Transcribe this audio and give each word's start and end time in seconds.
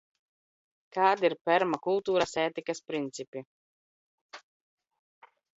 Kādi 0.97 1.27
ir 1.29 1.35
permakultūras 1.49 2.33
ētikas 2.45 2.83
principi? 2.89 3.45